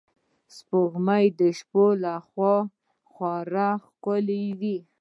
[0.55, 2.55] سپوږمۍ د شپې له خوا
[3.11, 4.77] خورا ښکلی وي